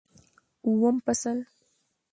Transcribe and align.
اووم 0.65 0.95
فصل 1.05 1.37